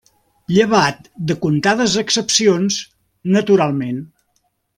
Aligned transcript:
Llevat 0.53 1.03
de 1.31 1.35
comptades 1.43 1.99
excepcions, 2.03 2.81
naturalment. 3.37 4.03